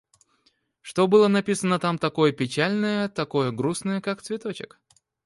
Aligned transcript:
Что 0.81 1.05
было 1.05 1.27
написано 1.27 1.77
там 1.77 1.99
такое 1.99 2.31
печальное, 2.31 3.07
такое 3.07 3.51
грустное, 3.51 4.01
как 4.01 4.23
цветочек? 4.23 4.79